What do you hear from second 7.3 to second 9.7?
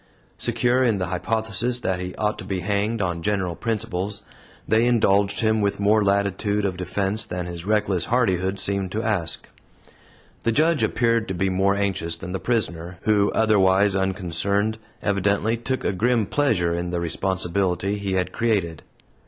his reckless hardihood seemed to ask.